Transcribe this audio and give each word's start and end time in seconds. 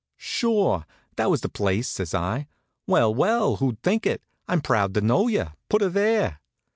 "Sure! 0.17 0.87
That 1.15 1.29
was 1.29 1.41
the 1.41 1.47
place," 1.47 1.87
says 1.87 2.15
I. 2.15 2.47
"Well, 2.87 3.13
well! 3.13 3.57
Who'd 3.57 3.83
think 3.83 4.07
it? 4.07 4.23
I'm 4.47 4.59
proud 4.61 4.95
to 4.95 5.01
know 5.01 5.27
you. 5.27 5.49
Put 5.69 5.83
'er 5.83 5.89
there." 5.89 6.39